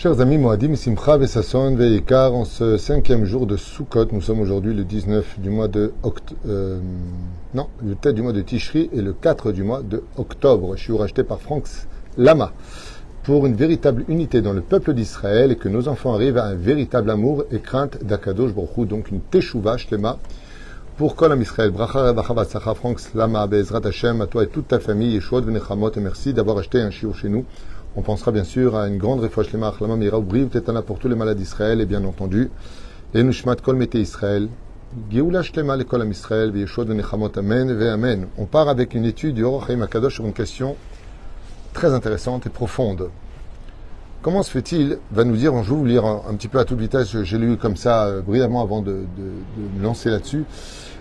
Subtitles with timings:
[0.00, 4.72] Chers amis, Moadim, Simcha, Vesasson, Veikar, en ce cinquième jour de Sukkot, nous sommes aujourd'hui
[4.72, 6.78] le 19 du mois de octobre, euh,
[7.52, 10.76] non, le tête du mois de Tishri et le 4 du mois de octobre.
[10.76, 12.52] Je suis racheté par Franks Lama
[13.24, 16.54] pour une véritable unité dans le peuple d'Israël et que nos enfants arrivent à un
[16.54, 20.20] véritable amour et crainte d'Akadosh Baruch donc une Teshuvah Shlema
[20.96, 21.72] pour Kolam Israël.
[21.72, 26.32] Bracha Franks Lama, Bezrat Hashem, à toi et toute ta famille, Yeshua Venechamot, et merci
[26.32, 27.44] d'avoir acheté un shiur chez nous.
[27.98, 31.08] On pensera bien sûr à une grande réfouche lema achlama mira brive tetana pour tous
[31.08, 32.48] les malades d'Israël et bien entendu
[33.12, 34.48] et nushmat kol Israël.
[35.10, 38.28] Geoula shlema le kol Israël v'yeshua v'nechamot amen ve'amen.
[38.38, 40.76] On part avec une étude du Orochaim Akadosh sur une question
[41.72, 43.10] très intéressante et profonde.
[44.22, 46.78] Comment se fait-il Va nous dire, je vais vous lire un, petit peu à toute
[46.78, 49.06] vitesse, j'ai lu comme ça euh, brièvement avant de,
[49.76, 50.44] me lancer là-dessus.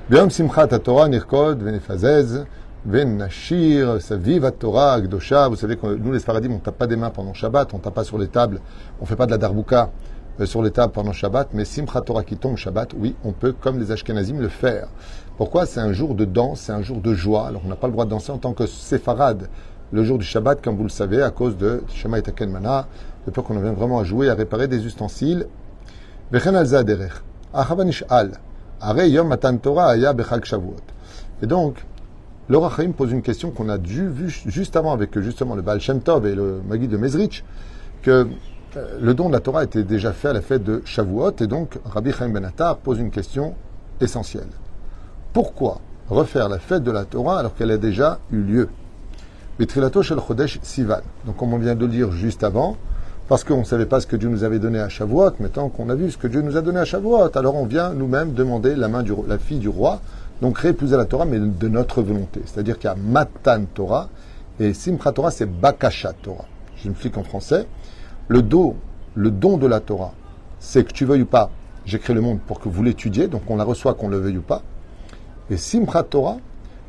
[0.10, 2.46] Torah nirkod v'nefazez
[2.90, 5.50] Ven Nashir, ça vive Torah, Akdosha.
[5.50, 7.94] Vous savez que nous, les Faradim, on tape pas des mains pendant Shabbat, on tape
[7.94, 8.62] pas sur les tables,
[9.02, 9.92] on fait pas de la darbouka
[10.40, 13.52] euh, sur les tables pendant Shabbat, mais Simchat Torah qui tombe Shabbat, oui, on peut,
[13.52, 14.88] comme les Ashkenazim, le faire.
[15.36, 15.66] Pourquoi?
[15.66, 17.48] C'est un jour de danse, c'est un jour de joie.
[17.48, 19.50] Alors on n'a pas le droit de danser en tant que séfarade
[19.92, 22.88] le jour du Shabbat, comme vous le savez, à cause de Shema et Mana,
[23.26, 25.46] de peur qu'on en vienne vraiment à jouer, à réparer des ustensiles.
[31.42, 31.86] Et donc,
[32.50, 35.82] le Rachaim pose une question qu'on a dû, vu juste avant avec justement le Baal
[35.82, 37.44] Shem Tov et le Magui de Mezrich,
[38.02, 38.28] que
[39.02, 41.78] le don de la Torah était déjà fait à la fête de Shavuot, et donc
[41.86, 43.56] Rabbi Chaim Ben Attar pose une question
[44.00, 44.48] essentielle.
[45.34, 48.70] Pourquoi refaire la fête de la Torah alors qu'elle a déjà eu lieu?
[49.60, 51.02] Shel Chodesh Sivan.
[51.26, 52.78] Donc comme on vient de le dire juste avant,
[53.28, 55.90] parce qu'on ne savait pas ce que Dieu nous avait donné à Shavuot, maintenant qu'on
[55.90, 58.76] a vu ce que Dieu nous a donné à Shavuot, alors on vient nous-mêmes demander
[58.76, 60.00] la main du la fille du roi,
[60.42, 62.42] donc réépouser la Torah, mais de notre volonté.
[62.46, 64.10] C'est-à-dire qu'il y a Matan Torah
[64.60, 66.46] et Simchat Torah, c'est Bakasha Torah.
[66.78, 67.68] Je m'explique en français.
[68.28, 68.76] Le don,
[69.16, 70.14] le don de la Torah,
[70.60, 71.50] c'est que tu veuilles ou pas,
[71.86, 74.42] j'écris le monde pour que vous l'étudiez, donc on la reçoit qu'on le veuille ou
[74.42, 74.64] pas.
[75.50, 76.38] Et Simchat Torah,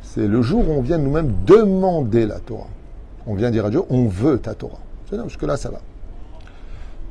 [0.03, 2.69] c'est le jour où on vient nous-mêmes demander la Torah.
[3.27, 4.81] On vient dire à Dieu, on veut ta Torah.
[5.27, 5.81] Jusque-là, ça va.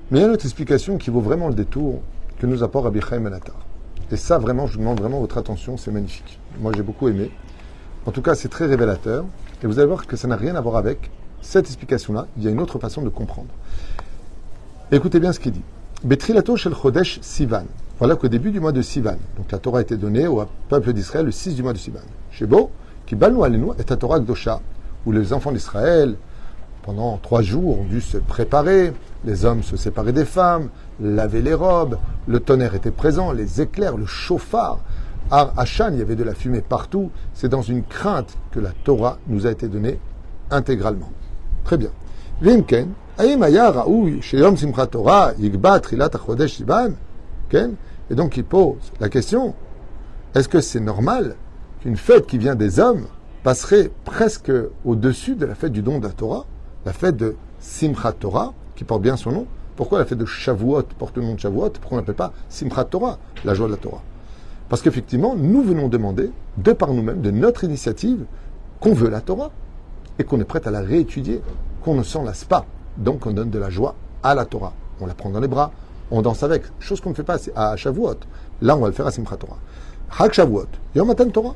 [0.09, 2.01] Mais il y a une autre explication qui vaut vraiment le détour
[2.39, 3.66] que nous apporte Rabbi Chaim Benatar.
[4.11, 6.39] Et ça, vraiment, je vous demande vraiment votre attention, c'est magnifique.
[6.59, 7.29] Moi, j'ai beaucoup aimé.
[8.05, 9.25] En tout cas, c'est très révélateur.
[9.61, 12.27] Et vous allez voir que ça n'a rien à voir avec cette explication-là.
[12.37, 13.49] Il y a une autre façon de comprendre.
[14.91, 15.63] Écoutez bien ce qu'il dit.
[16.03, 17.65] Betrilato shel Chodesh Sivan.
[17.99, 20.93] Voilà qu'au début du mois de Sivan, donc la Torah a été donnée au peuple
[20.93, 21.99] d'Israël le 6 du mois de Sivan.
[23.07, 24.61] Qui balnou alenu est à Torah Gdosha,
[25.05, 26.15] où les enfants d'Israël,
[26.83, 28.93] pendant trois jours, ont dû se préparer,
[29.27, 30.69] les hommes se séparaient des femmes,
[31.01, 34.79] laver les robes, le tonnerre était présent, les éclairs, le chauffard.
[35.29, 37.11] À Hachan, il y avait de la fumée partout.
[37.33, 39.99] C'est dans une crainte que la Torah nous a été donnée
[40.49, 41.11] intégralement.
[41.65, 41.89] Très bien.
[42.41, 42.87] Vimken,
[44.89, 45.33] Torah,
[48.09, 49.53] Et donc il pose la question,
[50.35, 51.35] est-ce que c'est normal
[51.81, 53.07] qu'une fête qui vient des hommes
[53.43, 54.53] passerait presque
[54.85, 56.45] au-dessus de la fête du don de la Torah,
[56.85, 60.83] la fête de Simchat Torah, qui porte bien son nom, pourquoi la fête de Shavuot
[60.97, 63.77] porte le nom de Shavuot Pourquoi on n'appelle pas Simchat Torah, la joie de la
[63.77, 64.01] Torah?
[64.69, 68.25] Parce qu'effectivement, nous venons demander, de par nous-mêmes, de notre initiative,
[68.79, 69.51] qu'on veut la Torah
[70.19, 71.41] et qu'on est prêt à la réétudier,
[71.81, 72.65] qu'on ne s'en lasse pas.
[72.97, 74.73] Donc on donne de la joie à la Torah.
[75.01, 75.71] On la prend dans les bras,
[76.11, 78.17] on danse avec, chose qu'on ne fait pas à Shavuot.
[78.61, 79.57] Là, on va le faire à Simchat Torah.
[80.17, 81.55] Hak Shavuot, Yom Torah.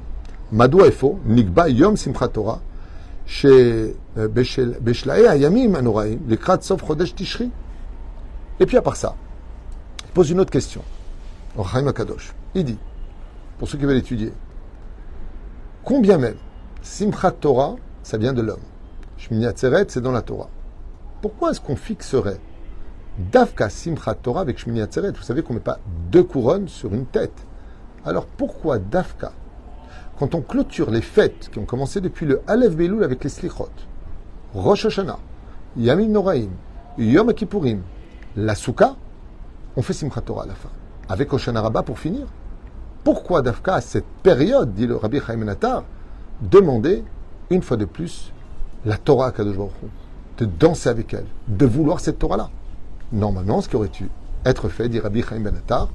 [0.52, 2.60] Madou Efo, Nikba Yom Simchat Torah,
[4.83, 7.49] בשלהי הימים הנוראים, לקראת סוף חודש תשרי.
[8.59, 9.15] Et puis à part ça,
[10.05, 10.83] il pose une autre question.
[11.63, 12.35] Chaim Akadosh.
[12.55, 12.79] Il dit,
[13.59, 14.33] pour ceux qui veulent étudier,
[15.85, 16.37] combien même
[16.83, 18.61] Simchat Torah, ça vient de l'homme.
[19.19, 20.49] Shmini Atzeret, c'est dans la Torah.
[21.21, 22.41] Pourquoi est-ce qu'on fixerait
[23.19, 26.95] Dafka Simchat Torah avec Shmini Atzeret Vous savez qu'on ne met pas deux couronnes sur
[26.95, 27.47] une tête.
[28.05, 29.33] Alors pourquoi Dafka
[30.20, 33.70] quand on clôture les fêtes qui ont commencé depuis le Aleph Beloul avec les Slichot,
[34.54, 35.20] Rosh Hashanah,
[35.78, 36.50] Yamim Noraim,
[36.98, 37.82] Yom Kippourim,
[38.36, 38.96] la Souka,
[39.76, 40.70] on fait Simchat Torah à la fin.
[41.10, 42.28] Avec Oshana Rabba pour finir.
[43.04, 45.84] Pourquoi Dafka, à cette période, dit le Rabbi Chaim Natar,
[46.42, 47.04] demander
[47.50, 48.32] une fois de plus
[48.86, 49.72] la Torah à Kadosh Baruch
[50.38, 52.50] de danser avec elle, de vouloir cette Torah-là
[53.12, 54.10] Normalement, ce qui aurait dû
[54.46, 55.90] être fait, dit Rabbi Chaim Benatar,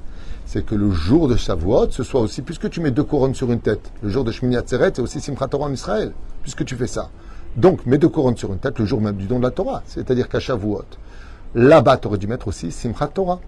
[0.47, 3.51] c'est que le jour de Shavuot, ce soit aussi, puisque tu mets deux couronnes sur
[3.51, 6.77] une tête, le jour de Shmini Atzeret, c'est aussi Simchat Torah en Israël, puisque tu
[6.77, 7.09] fais ça.
[7.57, 9.83] Donc, mets deux couronnes sur une tête le jour même du don de la Torah,
[9.85, 10.85] c'est-à-dire qu'à Shavuot,
[11.53, 13.39] Là-bas, tu aurais dû mettre aussi Simchat Torah.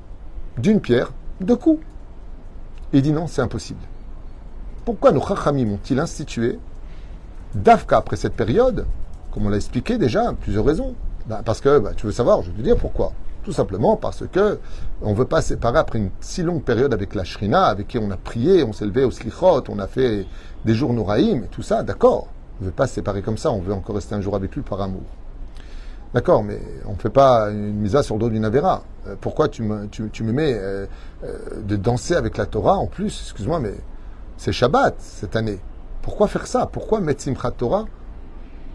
[0.58, 1.82] D'une pierre, deux coups.
[2.92, 3.80] Il dit non, c'est impossible.
[4.84, 6.60] Pourquoi nos Chachamim ont-ils institué
[7.56, 8.86] Dafka après cette période,
[9.32, 10.96] comme on l'a expliqué déjà, plusieurs raisons.
[11.28, 13.14] Ben, parce que, ben, tu veux savoir, je vais te dire pourquoi.
[13.50, 14.60] Tout simplement parce que
[15.02, 17.98] on ne veut pas séparer après une si longue période avec la Shrina, avec qui
[17.98, 20.28] on a prié, on s'est levé au Slichot, on a fait
[20.66, 22.28] des jours Nouraïm, et tout ça, d'accord.
[22.60, 24.56] On ne veut pas se séparer comme ça, on veut encore rester un jour avec
[24.56, 25.02] lui par amour.
[26.14, 28.84] D'accord, mais on ne fait pas une misa sur le dos d'une Avera.
[29.08, 30.86] Euh, pourquoi tu me, tu me mets euh,
[31.24, 33.20] euh, de danser avec la Torah en plus?
[33.24, 33.74] Excuse-moi, mais
[34.38, 35.60] c'est Shabbat cette année.
[36.04, 36.70] Pourquoi faire ça?
[36.72, 37.86] Pourquoi mettre Simchat Torah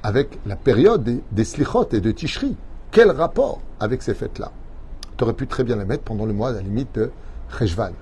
[0.03, 2.57] avec la période des, des Slichot et de Tishri?
[2.91, 4.51] Quel rapport avec ces fêtes-là?
[5.17, 7.11] Tu aurais pu très bien la mettre pendant le mois, à la limite, de
[7.59, 7.93] Cheshvan.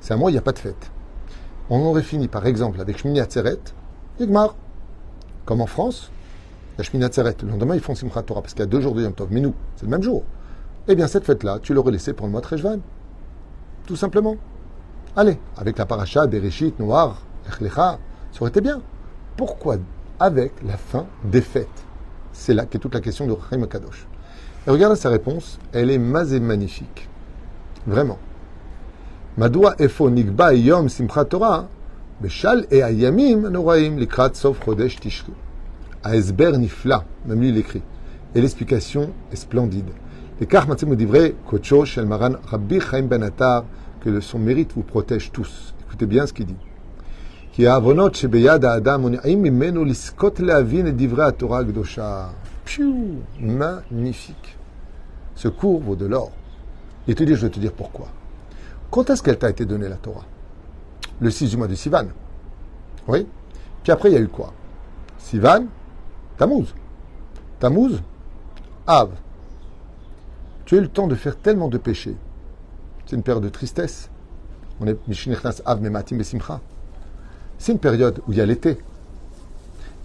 [0.00, 0.90] C'est un mois, il n'y a pas de fête.
[1.70, 3.58] On aurait fini, par exemple, avec Shmini Atzeret,
[4.18, 4.54] Yigmar.
[5.44, 6.10] Comme en France,
[6.78, 8.94] la Shmini Atzeret, le lendemain, ils font Simchat Torah, parce qu'il y a deux jours
[8.94, 9.28] de Yom Tov.
[9.30, 10.24] Mais nous, c'est le même jour.
[10.88, 12.80] Eh bien, cette fête-là, tu l'aurais laissée pour le mois de Cheshvan.
[13.86, 14.36] Tout simplement.
[15.16, 17.98] Allez, avec la paracha, Bereshit, Noir, Echlecha,
[18.32, 18.80] ça aurait été bien.
[19.36, 19.76] Pourquoi
[20.18, 21.68] avec la fin des fêtes?
[22.32, 24.06] C'est là qu'est toute la question de Chaim Kadosh.
[24.65, 27.07] Et regardez sa réponse, elle est mazé magnifique.
[27.85, 28.19] Vraiment.
[29.37, 31.67] Madoua efo nigba yom simchat Torah,
[32.21, 35.33] beshal e ayamim noraim likrat sof chodesh tishri.
[36.03, 37.81] Aesber nifla, même lui il écrit.
[38.35, 39.89] Et l'explication est splendide.
[40.39, 43.63] Les karmatzim divrei kocho shel maran rabbi chaim ben Attar,
[44.01, 45.73] que son mérite vous protège tous.
[45.87, 46.55] Écoutez bien ce qu'il dit.
[47.57, 52.27] כי העוונות שביד האדם מונעים ממנו לזכות להבין את דברי התורה הקדושה.
[52.64, 54.56] Piou, magnifique.
[55.34, 56.30] Ce cours vaut de l'or.
[57.08, 58.08] Et te dire, je vais te dire pourquoi.
[58.90, 60.24] Quand est-ce qu'elle t'a été donnée la Torah?
[61.20, 62.06] Le 6 du mois de Sivan.
[63.08, 63.26] Oui.
[63.82, 64.52] Puis après, il y a eu quoi?
[65.18, 65.66] Sivan,
[66.36, 66.74] Tammuz.
[67.58, 68.00] Tammuz,
[68.86, 69.10] Av.
[70.64, 72.16] Tu as eu le temps de faire tellement de péchés.
[73.06, 74.10] C'est une période de tristesse.
[74.80, 74.98] On est
[75.64, 76.60] Av Mematim Besimcha.
[77.58, 78.78] C'est une période où il y a l'été.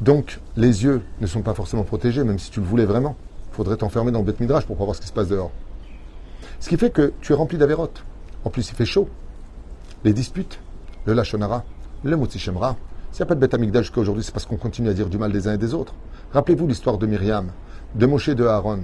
[0.01, 3.15] Donc, les yeux ne sont pas forcément protégés, même si tu le voulais vraiment.
[3.51, 5.51] Il faudrait t'enfermer dans le Beth Midrash pour voir ce qui se passe dehors.
[6.59, 8.03] Ce qui fait que tu es rempli d'avérotes.
[8.44, 9.09] En plus, il fait chaud.
[10.03, 10.59] Les disputes,
[11.05, 11.63] le Lachonara,
[12.03, 12.75] le Motsichemra.
[13.11, 15.09] S'il n'y a pas de Beth Amigdash jusqu'à aujourd'hui, c'est parce qu'on continue à dire
[15.09, 15.94] du mal des uns et des autres.
[16.33, 17.49] Rappelez-vous l'histoire de Myriam,
[17.95, 18.81] de Moshe de Aaron.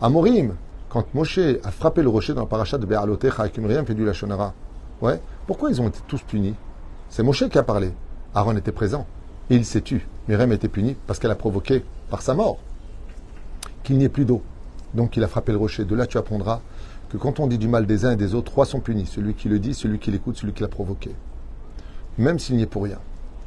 [0.00, 0.54] À Morim,
[0.88, 4.04] quand Moshe a frappé le rocher dans le parachat de Béalotecha avec Myriam fait du
[4.04, 4.54] Lachonara.
[5.00, 5.20] Ouais.
[5.46, 6.54] Pourquoi ils ont été tous punis?
[7.08, 7.92] C'est Moshe qui a parlé.
[8.34, 9.06] Aaron était présent.
[9.50, 10.06] Et il s'est tu.
[10.28, 12.58] A été punie parce qu'elle a provoqué par sa mort
[13.84, 14.42] qu'il n'y ait plus d'eau.
[14.94, 15.84] Donc il a frappé le rocher.
[15.84, 16.60] De là, tu apprendras
[17.08, 19.06] que quand on dit du mal des uns et des autres, trois sont punis.
[19.06, 21.14] Celui qui le dit, celui qui l'écoute, celui qui l'a provoqué.
[22.18, 22.98] Même s'il n'y est pour rien.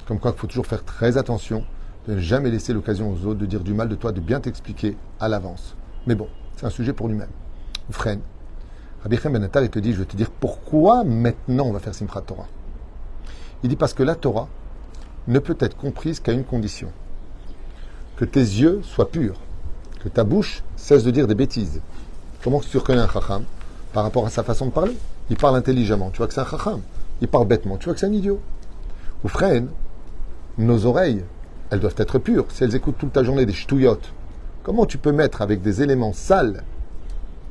[0.07, 1.65] Comme quoi, il faut toujours faire très attention
[2.07, 4.39] de ne jamais laisser l'occasion aux autres de dire du mal de toi, de bien
[4.39, 5.75] t'expliquer à l'avance.
[6.07, 7.29] Mais bon, c'est un sujet pour lui-même.
[7.91, 8.21] Freine.
[9.03, 11.93] Rabbi Chaim Ben il te dit, je vais te dire pourquoi maintenant on va faire
[11.93, 12.47] Simchat Torah.
[13.63, 14.47] Il dit parce que la Torah,
[15.29, 16.91] ne peut être comprise qu'à une condition.
[18.17, 19.39] Que tes yeux soient purs,
[20.03, 21.81] que ta bouche cesse de dire des bêtises.
[22.43, 23.43] Comment tu reconnais un chacham
[23.93, 24.97] Par rapport à sa façon de parler?
[25.29, 26.81] Il parle intelligemment, tu vois que c'est un chacham.
[27.21, 28.39] Il parle bêtement, tu vois que c'est un idiot.
[29.23, 29.69] Ou freine,
[30.57, 31.23] nos oreilles,
[31.69, 32.45] elles doivent être pures.
[32.49, 34.11] Si elles écoutent toute ta journée des ch'touillottes,
[34.63, 36.63] comment tu peux mettre avec des éléments sales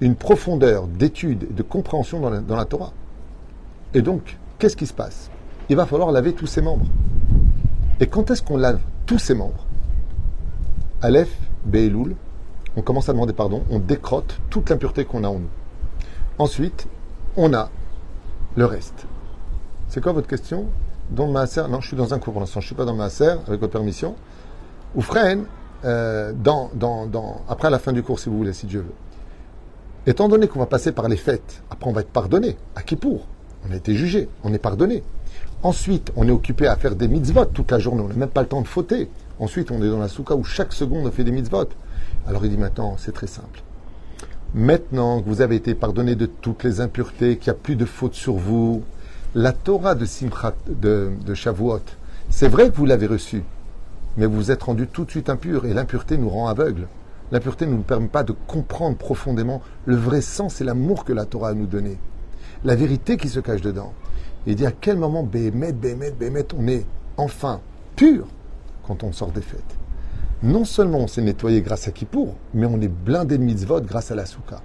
[0.00, 2.92] une profondeur d'étude et de compréhension la, dans la Torah?
[3.94, 5.30] Et donc, qu'est-ce qui se passe?
[5.68, 6.86] Il va falloir laver tous ses membres.
[8.00, 9.66] Et quand est-ce qu'on lave tous ses membres
[11.02, 11.30] Aleph,
[11.64, 12.14] Be'eloul,
[12.76, 15.48] on commence à demander pardon, on décrotte toute l'impureté qu'on a en nous.
[16.38, 16.86] Ensuite,
[17.36, 17.70] on a
[18.56, 19.06] le reste.
[19.88, 20.66] C'est quoi votre question
[21.10, 22.92] Dans le Non, je suis dans un cours pour l'instant, je ne suis pas dans
[22.92, 24.14] le Maaser, avec votre permission.
[24.94, 25.44] Ou freine,
[25.84, 26.70] euh, dans,
[27.48, 28.94] après la fin du cours, si vous voulez, si Dieu veut.
[30.06, 32.56] Étant donné qu'on va passer par les fêtes, après on va être pardonné.
[32.76, 33.26] À qui pour
[33.68, 35.02] On a été jugé, on est pardonné.
[35.62, 38.02] Ensuite, on est occupé à faire des mitzvot toute la journée.
[38.02, 39.08] On n'a même pas le temps de fauter.
[39.40, 41.68] Ensuite, on est dans la souka où chaque seconde on fait des mitzvot.
[42.28, 43.62] Alors il dit maintenant, c'est très simple.
[44.54, 47.84] Maintenant que vous avez été pardonné de toutes les impuretés, qu'il n'y a plus de
[47.84, 48.82] fautes sur vous,
[49.34, 51.82] la Torah de Simchat, de, de Shavuot,
[52.30, 53.42] c'est vrai que vous l'avez reçue,
[54.16, 56.86] mais vous vous êtes rendu tout de suite impur et l'impureté nous rend aveugles.
[57.30, 61.26] L'impureté ne nous permet pas de comprendre profondément le vrai sens et l'amour que la
[61.26, 61.98] Torah a nous donné.
[62.64, 63.92] La vérité qui se cache dedans.
[64.46, 66.84] Il dit à quel moment, Béhémet, Béhémet, Béhémet, on est
[67.16, 67.60] enfin
[67.96, 68.26] pur
[68.86, 69.76] quand on sort des fêtes.
[70.42, 74.10] Non seulement on s'est nettoyé grâce à Kippour, mais on est blindé de mitzvot grâce
[74.10, 74.62] à la souka.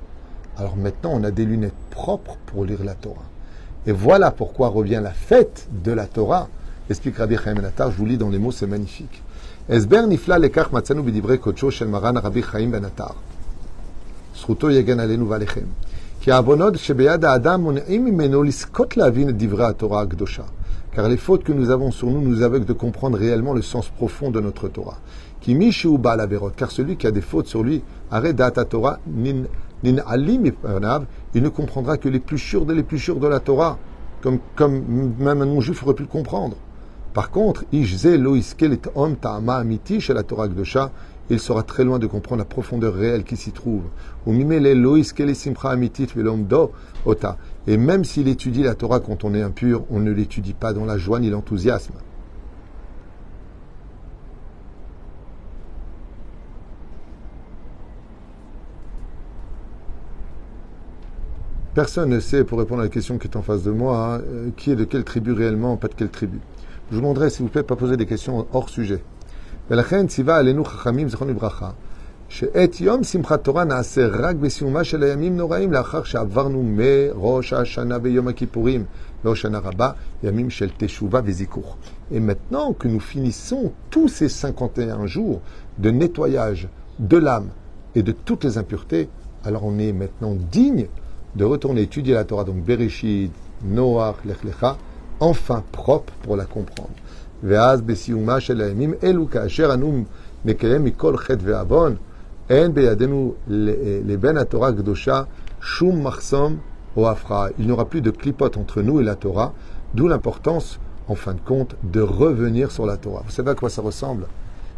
[0.57, 3.25] Alors maintenant, on a des lunettes propres pour lire la Torah.
[3.87, 6.47] Et voilà pourquoi revient la fête de la Torah.
[6.89, 9.23] Explique Rabbi Chaim Ben je vous lis dans les mots, c'est magnifique.
[9.67, 13.15] Esber nifla lekach matzanu b'divrei kocho shel maran Rabbi Chaim Ben Attar.
[14.35, 15.67] Zchuto yagen alenu v'alechem.
[16.25, 16.41] Car
[21.09, 24.31] les fautes que nous avons sur nous nous aveuglent de comprendre réellement le sens profond
[24.31, 24.99] de notre Torah.
[26.55, 27.83] Car celui qui a des fautes sur lui,
[28.63, 29.43] Torah, nin
[29.83, 33.77] il ne comprendra que les plus sûrs de les plus sûrs de la Torah,
[34.21, 36.55] comme, comme même un non-juif aurait pu le comprendre.
[37.13, 37.65] Par contre,
[39.99, 40.47] chez la Torah
[41.29, 43.83] il sera très loin de comprendre la profondeur réelle qui s'y trouve.
[47.67, 50.85] Et même s'il étudie la Torah quand on est impur, on ne l'étudie pas dans
[50.85, 51.93] la joie ni l'enthousiasme.
[61.73, 64.51] Personne ne sait, pour répondre à la question qui est en face de moi, euh,
[64.55, 66.39] qui est de quelle tribu réellement, pas de quelle tribu.
[66.91, 69.01] Je vous demanderai, s'il vous plaît, pas poser des questions hors sujet.
[69.70, 71.70] ולכן ציווה עלינו חכמים, זכרון לברכה,
[72.28, 78.28] שאת יום שמחת תורה נעשה רק בסיומה של הימים נוראים לאחר שעברנו מראש השנה ויום
[78.28, 78.84] הכיפורים
[79.24, 79.90] ועוד שנה רבה,
[80.22, 81.76] ימים של תשובה וזיכוך.
[82.10, 85.40] Et maintenant que nous finissons tous ces 51 jours
[85.78, 86.68] de nettoyage
[86.98, 87.48] de l'âme
[87.94, 89.08] et de toutes les impuretés,
[89.44, 90.86] alors on est maintenant digne
[91.36, 93.32] de retourner étudier la Torah, donc Bereshit,
[93.64, 94.76] Noach, Lech Lecha,
[95.20, 96.90] enfin propre pour la comprendre.
[97.42, 100.04] ואז בסיומה של הימים אלו, כאשר אנו
[100.44, 101.96] נקיים מכל חטא ועוון,
[102.50, 103.34] אין בידינו
[104.04, 105.22] לבין התורה הקדושה
[105.60, 106.56] שום מחסום
[106.96, 107.46] או הפרעה.
[107.58, 109.52] Il n'y aura plus de clipote entre nous et la Torah,
[109.94, 113.22] d'où l'importance, en fin de compte, de revenir sur la Torah.
[113.24, 114.26] Vous savez à quoi ça ressemble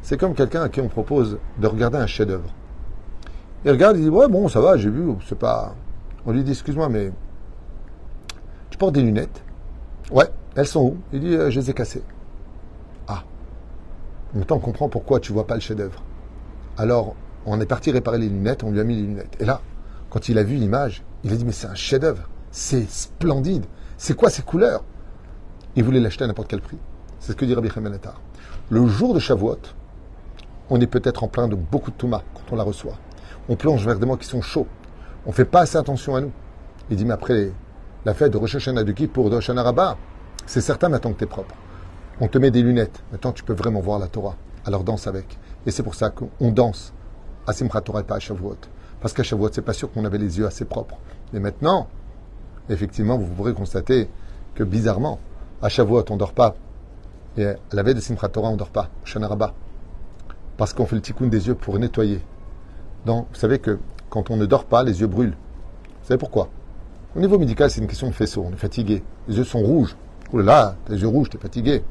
[0.03, 2.51] C'est comme quelqu'un à qui on propose de regarder un chef-d'œuvre.
[3.65, 5.75] Il regarde, il dit Ouais, bon, ça va, j'ai vu, c'est pas.
[6.27, 7.13] On lui dit Excuse-moi, mais
[8.71, 9.43] tu portes des lunettes
[10.11, 12.03] Ouais, elles sont où Il dit Je les ai cassées.
[14.36, 16.04] Maintenant, on comprend pourquoi tu vois pas le chef-d'œuvre.
[16.78, 17.16] Alors,
[17.46, 19.38] on est parti réparer les lunettes, on lui a mis les lunettes.
[19.40, 19.62] Et là,
[20.10, 23.66] quand il a vu l'image, il a dit Mais c'est un chef-d'œuvre, c'est splendide,
[23.98, 24.84] c'est quoi ces couleurs?
[25.78, 26.78] Il voulait l'acheter à n'importe quel prix.
[27.20, 28.22] C'est ce que dit Rabbi Chemenetar.
[28.70, 29.58] Le jour de Shavuot,
[30.70, 32.98] on est peut-être en plein de beaucoup de touma quand on la reçoit.
[33.48, 34.68] On plonge vers des mots qui sont chauds.
[35.26, 36.32] On fait pas assez attention à nous.
[36.90, 37.52] Il dit Mais après
[38.04, 39.08] la fête de Rosh Hashanah de qui?
[39.08, 39.98] Pour de Rabba,
[40.46, 41.56] c'est certain maintenant que tu es propre.
[42.22, 43.04] On te met des lunettes.
[43.12, 44.38] Maintenant, tu peux vraiment voir la Torah.
[44.66, 45.38] Alors danse avec.
[45.66, 46.94] Et c'est pour ça qu'on danse
[47.46, 48.56] à Simchat Torah et pas à Shavuot.
[49.02, 50.96] Parce qu'à Shavuot, c'est pas sûr qu'on avait les yeux assez propres.
[51.34, 51.90] Mais maintenant,
[52.70, 54.10] effectivement, vous pourrez constater
[54.54, 55.20] que bizarrement,
[55.62, 56.56] à Shavuot, on dort pas.
[57.36, 58.90] Et à la veille de Simchat Torah, on dort pas.
[59.04, 59.54] Shanaraba.
[60.56, 62.22] Parce qu'on fait le tikkun des yeux pour nettoyer.
[63.06, 63.78] Donc, vous savez que
[64.10, 65.36] quand on ne dort pas, les yeux brûlent.
[66.02, 66.48] Vous savez pourquoi?
[67.14, 68.46] Au niveau médical, c'est une question de faisceau.
[68.48, 69.04] On est fatigué.
[69.28, 69.98] Les yeux sont rouges.
[70.32, 71.84] Ouh là là, tes yeux rouges, t'es fatigué.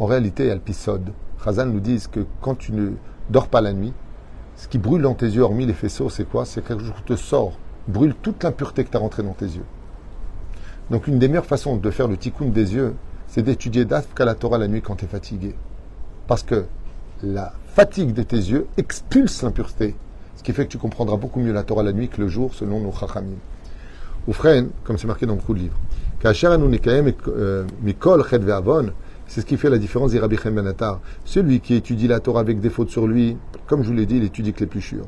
[0.00, 1.10] En réalité, Alpisode,
[1.44, 2.92] Khazan nous dit que quand tu ne
[3.30, 3.92] dors pas la nuit,
[4.56, 6.44] ce qui brûle dans tes yeux, hormis les faisceaux, c'est quoi?
[6.44, 7.54] C'est quelque chose qui te sort,
[7.88, 9.64] brûle toute l'impureté que tu as rentrée dans tes yeux.
[10.90, 12.94] Donc, une des meilleures façons de faire le tikkun des yeux,
[13.26, 15.56] c'est d'étudier Dafka la Torah la nuit quand tu es fatigué.
[16.28, 16.66] Parce que
[17.22, 19.96] la fatigue de tes yeux expulse l'impureté.
[20.36, 22.54] Ce qui fait que tu comprendras beaucoup mieux la Torah la nuit que le jour,
[22.54, 23.36] selon nos chachamim.
[24.28, 24.32] Ou
[24.84, 25.76] comme c'est marqué dans beaucoup de livres.
[29.28, 31.00] C'est ce qui fait la différence des Rabbi Benatar.
[31.26, 34.16] Celui qui étudie la Torah avec des fautes sur lui, comme je vous l'ai dit,
[34.16, 35.04] il étudie que les plus sûrs.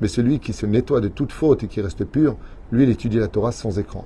[0.00, 2.36] Mais celui qui se nettoie de toute faute et qui reste pur,
[2.70, 4.04] lui, il étudie la Torah sans écran.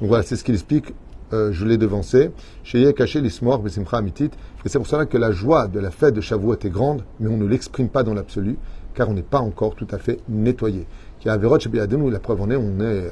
[0.00, 0.92] Donc voilà, c'est ce qu'il explique
[1.32, 2.30] euh, je l'ai devancé.
[2.64, 3.62] Chez caché l'ismor,
[3.92, 4.30] amitit.
[4.64, 7.28] Et c'est pour cela que la joie de la fête de Shavuot est grande, mais
[7.28, 8.56] on ne l'exprime pas dans l'absolu,
[8.94, 10.86] car on n'est pas encore tout à fait nettoyé.
[11.20, 11.58] Qui a Averot
[12.10, 13.10] la preuve en est, on est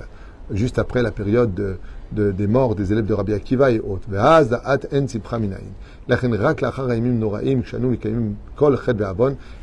[0.53, 1.79] juste après la période
[2.13, 4.09] des morts des élèves de Rabbi Akiva et autres.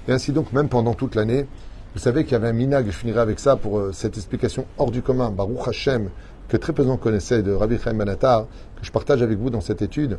[0.08, 1.46] Et ainsi donc, même pendant toute l'année,
[1.94, 4.66] vous savez qu'il y avait un minag, je finirai avec ça pour euh, cette explication
[4.78, 6.10] hors du commun, Baruch Hashem,
[6.48, 8.46] que très peu de gens connaissaient de Rabbi Chaim Manatar,
[8.78, 10.18] que je partage avec vous dans cette étude,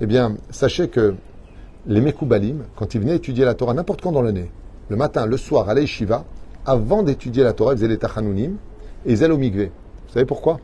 [0.00, 1.14] eh bien, sachez que
[1.86, 4.50] les Mekoubalim, quand ils venaient étudier la Torah n'importe quand dans l'année,
[4.88, 6.24] le matin, le soir, à l'Aïshiva,
[6.66, 8.56] avant d'étudier la Torah, ils faisaient les Tachanunim
[9.06, 9.72] et ils allaient au Migvé.
[10.06, 10.60] Vous savez pourquoi?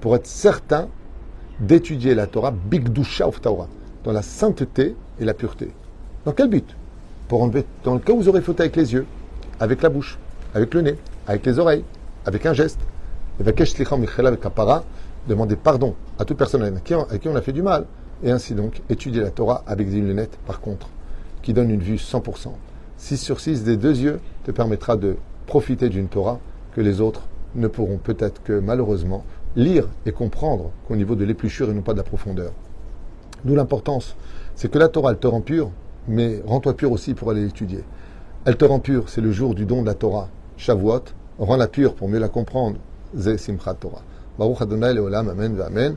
[0.00, 0.88] Pour être certain
[1.60, 3.68] d'étudier la Torah, Bigdusha of Torah,
[4.04, 5.70] dans la sainteté et la pureté.
[6.24, 6.76] Dans quel but?
[7.28, 9.06] Pour enlever, dans le cas où vous aurez fauté avec les yeux,
[9.58, 10.18] avec la bouche,
[10.54, 10.96] avec le nez,
[11.26, 11.84] avec les oreilles,
[12.26, 12.80] avec un geste,
[15.28, 17.86] demander pardon à toute personne à qui, on a fait du mal,
[18.22, 20.88] et ainsi donc étudier la Torah avec des lunettes, par contre,
[21.42, 22.48] qui donne une vue 100%.
[22.96, 26.38] 6 sur 6 des deux yeux te permettra de profiter d'une Torah
[26.74, 27.22] que les autres
[27.54, 29.24] ne pourront peut-être que malheureusement
[29.56, 32.52] lire et comprendre qu'au niveau de l'épluchure et non pas de la profondeur.
[33.44, 34.16] D'où l'importance,
[34.54, 35.70] c'est que la Torah, elle te rend pur,
[36.08, 37.84] mais rends-toi pur aussi pour aller l'étudier.
[38.44, 40.28] Elle te rend pur, c'est le jour du don de la Torah.
[40.56, 41.04] Shavuot
[41.38, 42.78] rend la pure pour mieux la comprendre.
[43.16, 44.02] Ze Simchat Torah.
[44.38, 45.96] Baruch Adonai Leolam, Amen, Amen.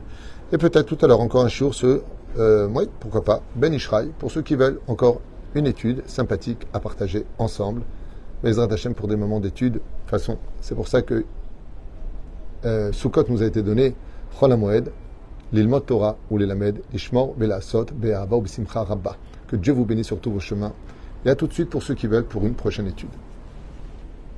[0.52, 2.02] Et peut-être tout à l'heure encore un jour ce,
[2.38, 5.20] euh, oui, pourquoi pas, Ben Ishraï, pour ceux qui veulent encore
[5.54, 7.82] une étude sympathique à partager ensemble.
[8.42, 9.74] Bezrat Hashem pour des moments d'étude.
[9.74, 11.24] De toute façon, c'est pour ça que
[12.64, 13.94] euh, Sukkot nous a été donné,
[14.38, 14.92] Chol HaMoed,
[15.52, 19.16] l'Ilmot Torah ou l'Elamed, Ishmor, Belasot, Be'ava ou Rabba.
[19.48, 20.72] Que Dieu vous bénisse sur tous vos chemins.
[21.24, 23.10] Et à tout de suite pour ceux qui veulent pour une prochaine étude.